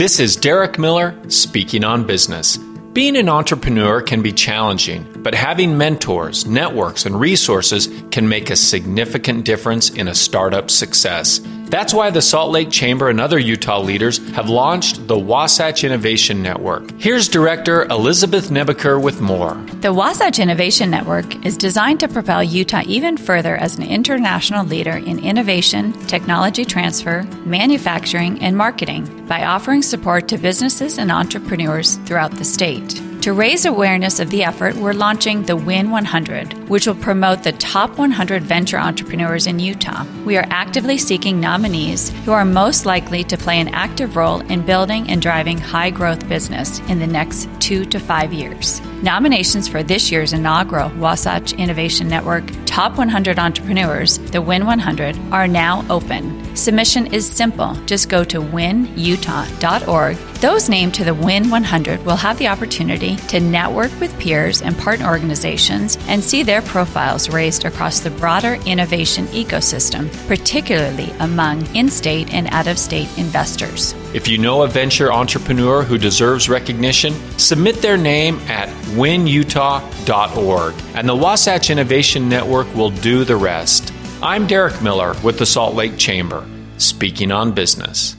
[0.00, 2.56] This is Derek Miller speaking on business.
[2.94, 8.56] Being an entrepreneur can be challenging, but having mentors, networks, and resources can make a
[8.56, 11.40] significant difference in a startup success.
[11.70, 16.42] That's why the Salt Lake Chamber and other Utah leaders have launched the Wasatch Innovation
[16.42, 16.90] Network.
[16.98, 19.54] Here's Director Elisabeth Nebeker with more.
[19.80, 24.96] The Wasatch Innovation Network is designed to propel Utah even further as an international leader
[24.96, 32.32] in innovation, technology transfer, manufacturing, and marketing by offering support to businesses and entrepreneurs throughout
[32.32, 33.00] the state.
[33.22, 37.52] To raise awareness of the effort, we're launching the Win 100, which will promote the
[37.52, 40.06] top 100 venture entrepreneurs in Utah.
[40.24, 44.64] We are actively seeking nominees who are most likely to play an active role in
[44.64, 48.80] building and driving high growth business in the next two to five years.
[49.02, 55.48] Nominations for this year's inaugural Wasatch Innovation Network Top 100 Entrepreneurs, the Win 100, are
[55.48, 56.56] now open.
[56.56, 57.74] Submission is simple.
[57.84, 60.16] Just go to winutah.org.
[60.40, 62.46] Those named to the Win 100 will have the
[63.16, 68.54] to network with peers and partner organizations and see their profiles raised across the broader
[68.66, 73.94] innovation ecosystem, particularly among in state and out of state investors.
[74.14, 81.08] If you know a venture entrepreneur who deserves recognition, submit their name at winutah.org, and
[81.08, 83.92] the Wasatch Innovation Network will do the rest.
[84.22, 88.16] I'm Derek Miller with the Salt Lake Chamber, speaking on business.